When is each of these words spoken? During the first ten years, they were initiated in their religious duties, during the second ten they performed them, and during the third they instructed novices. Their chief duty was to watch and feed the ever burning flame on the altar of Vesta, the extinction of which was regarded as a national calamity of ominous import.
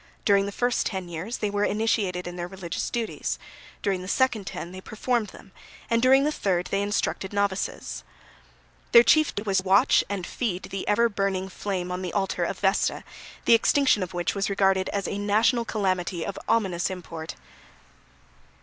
During 0.25 0.47
the 0.47 0.51
first 0.51 0.87
ten 0.87 1.07
years, 1.09 1.37
they 1.37 1.51
were 1.51 1.63
initiated 1.63 2.25
in 2.25 2.35
their 2.35 2.47
religious 2.47 2.89
duties, 2.89 3.37
during 3.83 4.01
the 4.01 4.07
second 4.07 4.47
ten 4.47 4.71
they 4.71 4.81
performed 4.81 5.27
them, 5.27 5.51
and 5.91 6.01
during 6.01 6.23
the 6.23 6.31
third 6.31 6.65
they 6.71 6.81
instructed 6.81 7.31
novices. 7.31 8.03
Their 8.93 9.03
chief 9.03 9.35
duty 9.35 9.45
was 9.47 9.57
to 9.59 9.63
watch 9.65 10.03
and 10.09 10.25
feed 10.25 10.63
the 10.63 10.87
ever 10.87 11.07
burning 11.07 11.49
flame 11.49 11.91
on 11.91 12.01
the 12.01 12.13
altar 12.13 12.43
of 12.43 12.57
Vesta, 12.57 13.03
the 13.45 13.53
extinction 13.53 14.01
of 14.01 14.11
which 14.15 14.33
was 14.33 14.49
regarded 14.49 14.89
as 14.89 15.07
a 15.07 15.19
national 15.19 15.65
calamity 15.65 16.25
of 16.25 16.35
ominous 16.49 16.89
import. 16.89 17.35